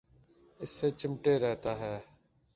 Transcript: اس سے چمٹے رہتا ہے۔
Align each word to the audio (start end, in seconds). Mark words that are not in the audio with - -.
اس 0.59 0.69
سے 0.69 0.91
چمٹے 0.91 1.39
رہتا 1.39 1.79
ہے۔ 1.79 1.99